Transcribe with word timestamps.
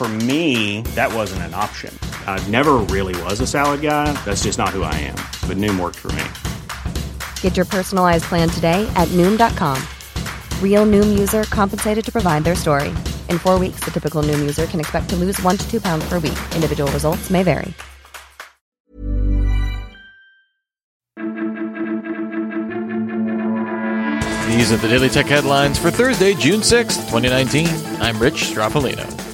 For 0.00 0.08
me, 0.08 0.80
that 0.94 1.12
wasn't 1.12 1.42
an 1.42 1.52
option. 1.52 1.92
I 2.26 2.42
never 2.48 2.78
really 2.88 3.14
was 3.24 3.38
a 3.42 3.46
salad 3.46 3.82
guy. 3.82 4.10
That's 4.24 4.44
just 4.44 4.56
not 4.56 4.70
who 4.70 4.82
I 4.82 4.94
am. 4.94 5.16
But 5.46 5.58
Noom 5.58 5.78
worked 5.78 5.98
for 5.98 6.10
me. 6.12 6.24
Get 7.42 7.54
your 7.54 7.66
personalized 7.66 8.24
plan 8.24 8.48
today 8.48 8.90
at 8.96 9.08
Noom.com. 9.08 9.76
Real 10.64 10.86
Noom 10.86 11.18
user 11.18 11.42
compensated 11.50 12.02
to 12.02 12.10
provide 12.10 12.44
their 12.44 12.54
story. 12.54 12.88
In 13.28 13.38
four 13.38 13.58
weeks, 13.58 13.80
the 13.80 13.90
typical 13.90 14.22
Noom 14.22 14.38
user 14.38 14.64
can 14.64 14.80
expect 14.80 15.10
to 15.10 15.16
lose 15.16 15.38
one 15.42 15.58
to 15.58 15.70
two 15.70 15.82
pounds 15.82 16.08
per 16.08 16.14
week. 16.14 16.38
Individual 16.54 16.90
results 16.92 17.28
may 17.28 17.42
vary. 17.42 17.74
These 24.48 24.72
are 24.72 24.78
the 24.78 24.88
Daily 24.88 25.10
Tech 25.10 25.26
headlines 25.26 25.78
for 25.78 25.90
Thursday, 25.90 26.32
June 26.32 26.60
6th, 26.60 27.10
2019. 27.10 27.68
I'm 28.00 28.18
Rich 28.18 28.44
Stroffolino. 28.44 29.29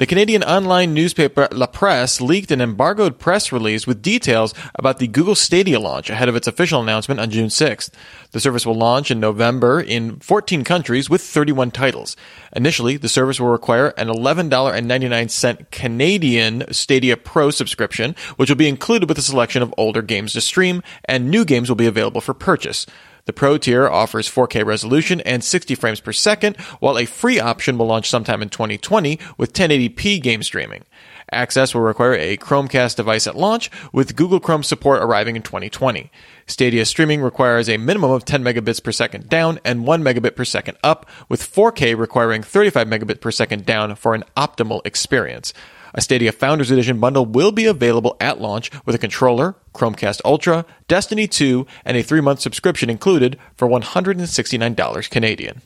The 0.00 0.06
Canadian 0.06 0.42
online 0.42 0.94
newspaper 0.94 1.46
La 1.52 1.66
Presse 1.66 2.22
leaked 2.22 2.50
an 2.50 2.62
embargoed 2.62 3.18
press 3.18 3.52
release 3.52 3.86
with 3.86 4.00
details 4.00 4.54
about 4.74 4.98
the 4.98 5.06
Google 5.06 5.34
Stadia 5.34 5.78
launch 5.78 6.08
ahead 6.08 6.26
of 6.26 6.34
its 6.34 6.46
official 6.46 6.80
announcement 6.80 7.20
on 7.20 7.28
June 7.28 7.48
6th. 7.48 7.90
The 8.30 8.40
service 8.40 8.64
will 8.64 8.76
launch 8.76 9.10
in 9.10 9.20
November 9.20 9.78
in 9.78 10.18
14 10.20 10.64
countries 10.64 11.10
with 11.10 11.20
31 11.20 11.72
titles. 11.72 12.16
Initially, 12.56 12.96
the 12.96 13.10
service 13.10 13.38
will 13.38 13.48
require 13.48 13.88
an 13.98 14.08
$11.99 14.08 15.70
Canadian 15.70 16.64
Stadia 16.72 17.18
Pro 17.18 17.50
subscription, 17.50 18.16
which 18.36 18.48
will 18.48 18.56
be 18.56 18.68
included 18.68 19.06
with 19.06 19.18
a 19.18 19.22
selection 19.22 19.62
of 19.62 19.74
older 19.76 20.00
games 20.00 20.32
to 20.32 20.40
stream, 20.40 20.82
and 21.04 21.30
new 21.30 21.44
games 21.44 21.68
will 21.68 21.76
be 21.76 21.84
available 21.84 22.22
for 22.22 22.32
purchase. 22.32 22.86
The 23.24 23.32
Pro 23.32 23.58
tier 23.58 23.88
offers 23.88 24.28
4K 24.28 24.64
resolution 24.64 25.20
and 25.22 25.44
60 25.44 25.74
frames 25.74 26.00
per 26.00 26.12
second, 26.12 26.56
while 26.80 26.98
a 26.98 27.04
free 27.04 27.38
option 27.38 27.78
will 27.78 27.86
launch 27.86 28.08
sometime 28.08 28.42
in 28.42 28.48
2020 28.48 29.18
with 29.36 29.52
1080p 29.52 30.22
game 30.22 30.42
streaming. 30.42 30.84
Access 31.32 31.74
will 31.74 31.82
require 31.82 32.14
a 32.14 32.36
Chromecast 32.36 32.96
device 32.96 33.26
at 33.26 33.36
launch, 33.36 33.70
with 33.92 34.16
Google 34.16 34.40
Chrome 34.40 34.64
support 34.64 35.02
arriving 35.02 35.36
in 35.36 35.42
2020. 35.42 36.10
Stadia 36.46 36.84
streaming 36.84 37.22
requires 37.22 37.68
a 37.68 37.76
minimum 37.76 38.10
of 38.10 38.24
10 38.24 38.42
megabits 38.42 38.82
per 38.82 38.90
second 38.90 39.28
down 39.28 39.60
and 39.64 39.86
1 39.86 40.02
megabit 40.02 40.34
per 40.34 40.44
second 40.44 40.76
up, 40.82 41.08
with 41.28 41.40
4K 41.40 41.96
requiring 41.96 42.42
35 42.42 42.88
megabit 42.88 43.20
per 43.20 43.30
second 43.30 43.64
down 43.64 43.94
for 43.94 44.14
an 44.14 44.24
optimal 44.36 44.84
experience. 44.84 45.52
A 45.94 46.00
Stadia 46.00 46.32
Founders 46.32 46.70
Edition 46.70 47.00
bundle 47.00 47.26
will 47.26 47.52
be 47.52 47.66
available 47.66 48.16
at 48.20 48.40
launch 48.40 48.70
with 48.84 48.94
a 48.94 48.98
controller, 48.98 49.56
Chromecast 49.74 50.20
Ultra, 50.24 50.64
Destiny 50.88 51.26
2, 51.26 51.66
and 51.84 51.96
a 51.96 52.02
three 52.02 52.20
month 52.20 52.40
subscription 52.40 52.90
included 52.90 53.38
for 53.56 53.68
$169 53.68 55.10
Canadian. 55.10 55.62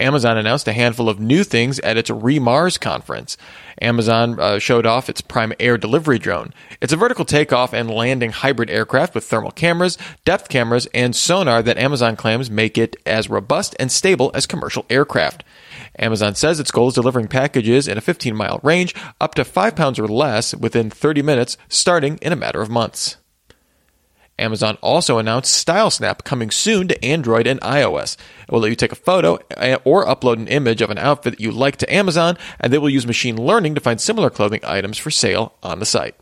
Amazon 0.00 0.36
announced 0.36 0.68
a 0.68 0.72
handful 0.72 1.08
of 1.08 1.20
new 1.20 1.42
things 1.42 1.78
at 1.80 1.96
its 1.96 2.10
re:MARS 2.10 2.78
conference. 2.78 3.36
Amazon 3.80 4.38
uh, 4.38 4.58
showed 4.58 4.86
off 4.86 5.08
its 5.08 5.20
Prime 5.20 5.52
Air 5.58 5.78
delivery 5.78 6.18
drone. 6.18 6.52
It's 6.80 6.92
a 6.92 6.96
vertical 6.96 7.24
takeoff 7.24 7.72
and 7.72 7.90
landing 7.90 8.30
hybrid 8.30 8.70
aircraft 8.70 9.14
with 9.14 9.24
thermal 9.24 9.50
cameras, 9.50 9.96
depth 10.24 10.48
cameras, 10.48 10.86
and 10.92 11.16
sonar 11.16 11.62
that 11.62 11.78
Amazon 11.78 12.16
claims 12.16 12.50
make 12.50 12.76
it 12.76 12.96
as 13.06 13.30
robust 13.30 13.74
and 13.78 13.90
stable 13.90 14.30
as 14.34 14.46
commercial 14.46 14.84
aircraft. 14.90 15.44
Amazon 15.98 16.34
says 16.34 16.60
its 16.60 16.70
goal 16.70 16.88
is 16.88 16.94
delivering 16.94 17.28
packages 17.28 17.88
in 17.88 17.98
a 17.98 18.02
15 18.02 18.34
mile 18.34 18.60
range 18.62 18.94
up 19.20 19.34
to 19.34 19.44
5 19.44 19.74
pounds 19.76 19.98
or 19.98 20.08
less 20.08 20.54
within 20.54 20.90
30 20.90 21.22
minutes, 21.22 21.56
starting 21.68 22.18
in 22.18 22.32
a 22.32 22.36
matter 22.36 22.60
of 22.60 22.70
months. 22.70 23.16
Amazon 24.38 24.76
also 24.82 25.18
announced 25.18 25.66
StyleSnap 25.66 26.24
coming 26.24 26.50
soon 26.50 26.88
to 26.88 27.04
Android 27.04 27.46
and 27.46 27.60
iOS. 27.62 28.16
It 28.42 28.52
will 28.52 28.60
let 28.60 28.68
you 28.68 28.76
take 28.76 28.92
a 28.92 28.96
photo 28.96 29.38
eh, 29.56 29.76
or 29.84 30.04
upload 30.04 30.36
an 30.36 30.48
image 30.48 30.82
of 30.82 30.90
an 30.90 30.98
outfit 30.98 31.34
that 31.34 31.40
you 31.40 31.50
like 31.50 31.76
to 31.76 31.92
Amazon, 31.92 32.36
and 32.60 32.72
they 32.72 32.78
will 32.78 32.90
use 32.90 33.06
machine 33.06 33.36
learning 33.40 33.74
to 33.74 33.80
find 33.80 34.00
similar 34.00 34.28
clothing 34.28 34.60
items 34.62 34.98
for 34.98 35.10
sale 35.10 35.54
on 35.62 35.78
the 35.78 35.86
site. 35.86 36.14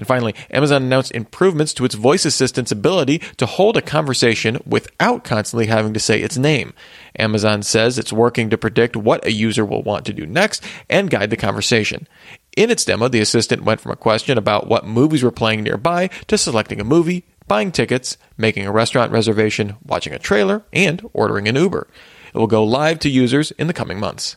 And 0.00 0.06
finally, 0.06 0.34
Amazon 0.50 0.82
announced 0.82 1.12
improvements 1.12 1.74
to 1.74 1.84
its 1.84 1.94
voice 1.94 2.24
assistant's 2.24 2.72
ability 2.72 3.18
to 3.36 3.44
hold 3.44 3.76
a 3.76 3.82
conversation 3.82 4.58
without 4.64 5.24
constantly 5.24 5.66
having 5.66 5.92
to 5.92 6.00
say 6.00 6.22
its 6.22 6.38
name. 6.38 6.72
Amazon 7.18 7.62
says 7.62 7.98
it's 7.98 8.10
working 8.10 8.48
to 8.48 8.56
predict 8.56 8.96
what 8.96 9.22
a 9.26 9.30
user 9.30 9.62
will 9.62 9.82
want 9.82 10.06
to 10.06 10.14
do 10.14 10.24
next 10.24 10.64
and 10.88 11.10
guide 11.10 11.28
the 11.28 11.36
conversation. 11.36 12.08
In 12.56 12.70
its 12.70 12.86
demo, 12.86 13.08
the 13.08 13.20
assistant 13.20 13.62
went 13.62 13.82
from 13.82 13.92
a 13.92 13.96
question 13.96 14.38
about 14.38 14.68
what 14.68 14.86
movies 14.86 15.22
were 15.22 15.30
playing 15.30 15.64
nearby 15.64 16.08
to 16.28 16.38
selecting 16.38 16.80
a 16.80 16.84
movie, 16.84 17.26
buying 17.46 17.70
tickets, 17.70 18.16
making 18.38 18.66
a 18.66 18.72
restaurant 18.72 19.12
reservation, 19.12 19.76
watching 19.84 20.14
a 20.14 20.18
trailer, 20.18 20.62
and 20.72 21.06
ordering 21.12 21.46
an 21.46 21.56
Uber. 21.56 21.88
It 22.32 22.38
will 22.38 22.46
go 22.46 22.64
live 22.64 23.00
to 23.00 23.10
users 23.10 23.50
in 23.50 23.66
the 23.66 23.74
coming 23.74 24.00
months. 24.00 24.36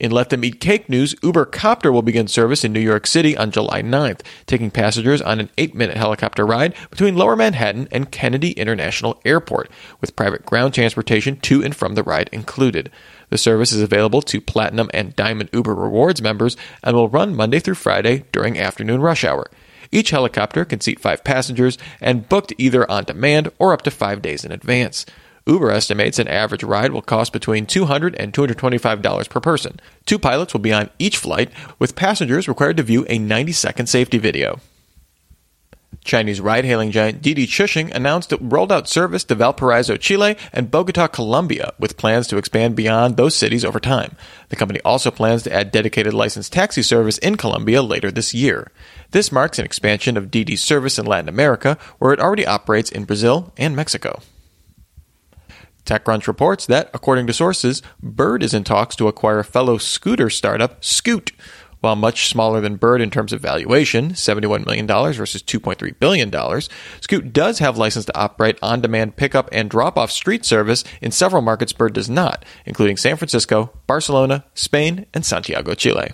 In 0.00 0.12
Let 0.12 0.30
Them 0.30 0.44
Eat 0.44 0.60
Cake 0.60 0.88
news, 0.88 1.16
Uber 1.24 1.46
Copter 1.46 1.90
will 1.90 2.02
begin 2.02 2.28
service 2.28 2.62
in 2.62 2.72
New 2.72 2.78
York 2.78 3.04
City 3.04 3.36
on 3.36 3.50
July 3.50 3.82
9th, 3.82 4.20
taking 4.46 4.70
passengers 4.70 5.20
on 5.20 5.40
an 5.40 5.50
eight 5.58 5.74
minute 5.74 5.96
helicopter 5.96 6.46
ride 6.46 6.72
between 6.88 7.16
Lower 7.16 7.34
Manhattan 7.34 7.88
and 7.90 8.12
Kennedy 8.12 8.52
International 8.52 9.20
Airport, 9.24 9.68
with 10.00 10.14
private 10.14 10.46
ground 10.46 10.72
transportation 10.72 11.40
to 11.40 11.64
and 11.64 11.74
from 11.74 11.96
the 11.96 12.04
ride 12.04 12.30
included. 12.30 12.92
The 13.30 13.38
service 13.38 13.72
is 13.72 13.82
available 13.82 14.22
to 14.22 14.40
Platinum 14.40 14.88
and 14.94 15.16
Diamond 15.16 15.50
Uber 15.52 15.74
Rewards 15.74 16.22
members 16.22 16.56
and 16.84 16.94
will 16.94 17.08
run 17.08 17.34
Monday 17.34 17.58
through 17.58 17.74
Friday 17.74 18.24
during 18.30 18.56
afternoon 18.56 19.00
rush 19.00 19.24
hour. 19.24 19.50
Each 19.90 20.10
helicopter 20.10 20.64
can 20.64 20.80
seat 20.80 21.00
five 21.00 21.24
passengers 21.24 21.76
and 22.00 22.28
booked 22.28 22.52
either 22.56 22.88
on 22.88 23.02
demand 23.02 23.50
or 23.58 23.72
up 23.72 23.82
to 23.82 23.90
five 23.90 24.22
days 24.22 24.44
in 24.44 24.52
advance. 24.52 25.06
Uber 25.48 25.70
estimates 25.70 26.18
an 26.18 26.28
average 26.28 26.62
ride 26.62 26.92
will 26.92 27.00
cost 27.00 27.32
between 27.32 27.64
$200 27.64 28.14
and 28.18 28.34
$225 28.34 29.30
per 29.30 29.40
person. 29.40 29.80
Two 30.04 30.18
pilots 30.18 30.52
will 30.52 30.60
be 30.60 30.74
on 30.74 30.90
each 30.98 31.16
flight, 31.16 31.50
with 31.78 31.96
passengers 31.96 32.46
required 32.46 32.76
to 32.76 32.82
view 32.82 33.06
a 33.08 33.18
90 33.18 33.52
second 33.52 33.86
safety 33.86 34.18
video. 34.18 34.60
Chinese 36.04 36.40
ride 36.40 36.64
hailing 36.64 36.90
giant 36.90 37.22
Didi 37.22 37.46
Chuxing 37.46 37.90
announced 37.94 38.32
it 38.32 38.40
rolled 38.42 38.70
out 38.70 38.88
service 38.88 39.24
to 39.24 39.34
Valparaiso, 39.34 39.96
Chile 39.96 40.36
and 40.52 40.70
Bogota, 40.70 41.06
Colombia, 41.06 41.72
with 41.78 41.96
plans 41.96 42.26
to 42.28 42.36
expand 42.36 42.76
beyond 42.76 43.16
those 43.16 43.34
cities 43.34 43.64
over 43.64 43.80
time. 43.80 44.16
The 44.50 44.56
company 44.56 44.80
also 44.84 45.10
plans 45.10 45.42
to 45.42 45.52
add 45.52 45.72
dedicated 45.72 46.14
licensed 46.14 46.52
taxi 46.52 46.82
service 46.82 47.18
in 47.18 47.36
Colombia 47.36 47.82
later 47.82 48.10
this 48.10 48.34
year. 48.34 48.70
This 49.10 49.32
marks 49.32 49.58
an 49.58 49.64
expansion 49.64 50.16
of 50.16 50.30
Didi's 50.30 50.62
service 50.62 50.98
in 50.98 51.06
Latin 51.06 51.28
America, 51.28 51.78
where 51.98 52.12
it 52.12 52.20
already 52.20 52.46
operates 52.46 52.90
in 52.90 53.04
Brazil 53.04 53.52
and 53.56 53.74
Mexico. 53.74 54.20
TechCrunch 55.88 56.26
reports 56.26 56.66
that, 56.66 56.90
according 56.92 57.26
to 57.26 57.32
sources, 57.32 57.82
Bird 58.02 58.42
is 58.42 58.52
in 58.52 58.62
talks 58.62 58.94
to 58.96 59.08
acquire 59.08 59.42
fellow 59.42 59.78
scooter 59.78 60.28
startup 60.28 60.84
Scoot. 60.84 61.32
While 61.80 61.96
much 61.96 62.28
smaller 62.28 62.60
than 62.60 62.76
Bird 62.76 63.00
in 63.00 63.10
terms 63.10 63.32
of 63.32 63.40
valuation, 63.40 64.10
$71 64.10 64.66
million 64.66 64.86
versus 64.86 65.42
$2.3 65.42 65.98
billion, 65.98 66.60
Scoot 67.00 67.32
does 67.32 67.60
have 67.60 67.78
license 67.78 68.04
to 68.04 68.18
operate 68.18 68.58
on 68.60 68.80
demand 68.80 69.16
pickup 69.16 69.48
and 69.52 69.70
drop 69.70 69.96
off 69.96 70.10
street 70.10 70.44
service 70.44 70.82
in 71.00 71.12
several 71.12 71.40
markets 71.40 71.72
Bird 71.72 71.92
does 71.92 72.10
not, 72.10 72.44
including 72.66 72.96
San 72.96 73.16
Francisco, 73.16 73.70
Barcelona, 73.86 74.44
Spain, 74.54 75.06
and 75.14 75.24
Santiago, 75.24 75.74
Chile. 75.74 76.10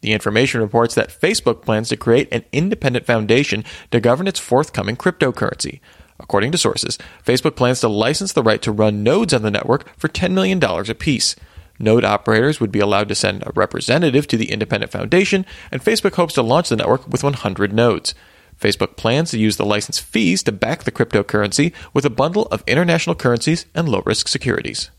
The 0.00 0.12
information 0.12 0.60
reports 0.60 0.94
that 0.94 1.08
Facebook 1.08 1.62
plans 1.62 1.90
to 1.90 1.96
create 1.96 2.28
an 2.32 2.44
independent 2.52 3.06
foundation 3.06 3.64
to 3.90 4.00
govern 4.00 4.26
its 4.26 4.40
forthcoming 4.40 4.96
cryptocurrency. 4.96 5.80
According 6.20 6.52
to 6.52 6.58
sources, 6.58 6.98
Facebook 7.24 7.56
plans 7.56 7.80
to 7.80 7.88
license 7.88 8.32
the 8.32 8.42
right 8.42 8.62
to 8.62 8.72
run 8.72 9.02
nodes 9.02 9.34
on 9.34 9.42
the 9.42 9.50
network 9.50 9.88
for 9.98 10.08
$10 10.08 10.32
million 10.32 10.62
apiece. 10.62 11.34
Node 11.78 12.04
operators 12.04 12.60
would 12.60 12.70
be 12.70 12.78
allowed 12.78 13.08
to 13.08 13.14
send 13.16 13.42
a 13.42 13.52
representative 13.54 14.26
to 14.28 14.36
the 14.36 14.50
independent 14.50 14.92
foundation, 14.92 15.44
and 15.72 15.82
Facebook 15.82 16.14
hopes 16.14 16.34
to 16.34 16.42
launch 16.42 16.68
the 16.68 16.76
network 16.76 17.08
with 17.08 17.24
100 17.24 17.72
nodes. 17.72 18.14
Facebook 18.60 18.96
plans 18.96 19.32
to 19.32 19.38
use 19.38 19.56
the 19.56 19.66
license 19.66 19.98
fees 19.98 20.44
to 20.44 20.52
back 20.52 20.84
the 20.84 20.92
cryptocurrency 20.92 21.72
with 21.92 22.04
a 22.04 22.10
bundle 22.10 22.46
of 22.46 22.62
international 22.68 23.16
currencies 23.16 23.66
and 23.74 23.88
low 23.88 24.02
risk 24.06 24.28
securities. 24.28 24.90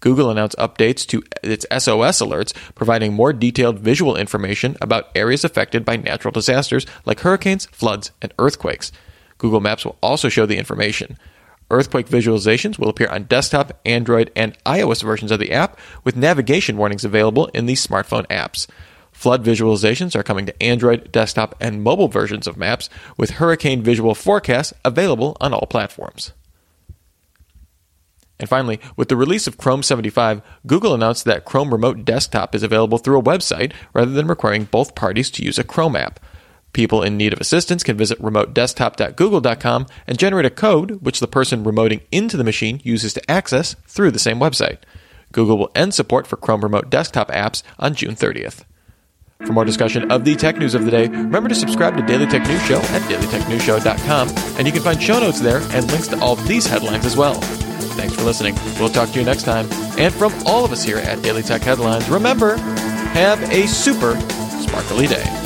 Google 0.00 0.30
announced 0.30 0.56
updates 0.58 1.06
to 1.08 1.22
its 1.42 1.66
SOS 1.70 2.20
alerts, 2.20 2.54
providing 2.74 3.12
more 3.12 3.32
detailed 3.32 3.78
visual 3.78 4.16
information 4.16 4.76
about 4.80 5.10
areas 5.14 5.44
affected 5.44 5.84
by 5.84 5.96
natural 5.96 6.32
disasters 6.32 6.86
like 7.04 7.20
hurricanes, 7.20 7.66
floods, 7.66 8.12
and 8.22 8.32
earthquakes. 8.38 8.92
Google 9.38 9.60
Maps 9.60 9.84
will 9.84 9.96
also 10.02 10.28
show 10.28 10.46
the 10.46 10.58
information. 10.58 11.18
Earthquake 11.70 12.08
visualizations 12.08 12.78
will 12.78 12.88
appear 12.88 13.08
on 13.08 13.24
desktop, 13.24 13.78
Android, 13.84 14.30
and 14.36 14.56
iOS 14.64 15.02
versions 15.02 15.30
of 15.30 15.40
the 15.40 15.52
app, 15.52 15.78
with 16.04 16.16
navigation 16.16 16.76
warnings 16.76 17.04
available 17.04 17.46
in 17.46 17.66
the 17.66 17.74
smartphone 17.74 18.26
apps. 18.28 18.66
Flood 19.10 19.42
visualizations 19.42 20.14
are 20.14 20.22
coming 20.22 20.46
to 20.46 20.62
Android, 20.62 21.10
desktop, 21.10 21.54
and 21.60 21.82
mobile 21.82 22.08
versions 22.08 22.46
of 22.46 22.56
maps, 22.56 22.88
with 23.16 23.30
hurricane 23.30 23.82
visual 23.82 24.14
forecasts 24.14 24.72
available 24.84 25.36
on 25.40 25.52
all 25.52 25.66
platforms. 25.66 26.32
And 28.38 28.48
finally, 28.48 28.78
with 28.96 29.08
the 29.08 29.16
release 29.16 29.46
of 29.46 29.56
Chrome 29.56 29.82
75, 29.82 30.42
Google 30.66 30.94
announced 30.94 31.24
that 31.24 31.46
Chrome 31.46 31.72
Remote 31.72 32.04
Desktop 32.04 32.54
is 32.54 32.62
available 32.62 32.98
through 32.98 33.18
a 33.18 33.22
website 33.22 33.72
rather 33.94 34.10
than 34.10 34.26
requiring 34.26 34.64
both 34.64 34.94
parties 34.94 35.30
to 35.30 35.42
use 35.42 35.58
a 35.58 35.64
Chrome 35.64 35.96
app. 35.96 36.20
People 36.76 37.02
in 37.02 37.16
need 37.16 37.32
of 37.32 37.40
assistance 37.40 37.82
can 37.82 37.96
visit 37.96 38.20
remotedesktop.google.com 38.20 39.86
and 40.06 40.18
generate 40.18 40.44
a 40.44 40.50
code 40.50 40.90
which 41.00 41.20
the 41.20 41.26
person 41.26 41.64
remoting 41.64 42.02
into 42.12 42.36
the 42.36 42.44
machine 42.44 42.82
uses 42.84 43.14
to 43.14 43.30
access 43.30 43.76
through 43.86 44.10
the 44.10 44.18
same 44.18 44.38
website. 44.38 44.80
Google 45.32 45.56
will 45.56 45.70
end 45.74 45.94
support 45.94 46.26
for 46.26 46.36
Chrome 46.36 46.60
Remote 46.60 46.90
Desktop 46.90 47.30
apps 47.30 47.62
on 47.78 47.94
June 47.94 48.14
30th. 48.14 48.64
For 49.46 49.54
more 49.54 49.64
discussion 49.64 50.12
of 50.12 50.26
the 50.26 50.36
tech 50.36 50.58
news 50.58 50.74
of 50.74 50.84
the 50.84 50.90
day, 50.90 51.08
remember 51.08 51.48
to 51.48 51.54
subscribe 51.54 51.96
to 51.96 52.02
Daily 52.02 52.26
Tech 52.26 52.46
News 52.46 52.62
Show 52.66 52.80
at 52.80 53.00
dailytechnewsshow.com, 53.10 54.28
and 54.58 54.66
you 54.66 54.72
can 54.74 54.82
find 54.82 55.02
show 55.02 55.18
notes 55.18 55.40
there 55.40 55.62
and 55.70 55.90
links 55.90 56.08
to 56.08 56.20
all 56.20 56.34
of 56.34 56.46
these 56.46 56.66
headlines 56.66 57.06
as 57.06 57.16
well. 57.16 57.40
Thanks 57.96 58.14
for 58.14 58.22
listening. 58.22 58.54
We'll 58.78 58.90
talk 58.90 59.08
to 59.12 59.18
you 59.18 59.24
next 59.24 59.44
time. 59.44 59.66
And 59.98 60.12
from 60.12 60.34
all 60.44 60.66
of 60.66 60.72
us 60.72 60.84
here 60.84 60.98
at 60.98 61.22
Daily 61.22 61.42
Tech 61.42 61.62
Headlines, 61.62 62.06
remember, 62.10 62.56
have 63.16 63.42
a 63.50 63.66
super 63.66 64.14
sparkly 64.60 65.06
day. 65.06 65.45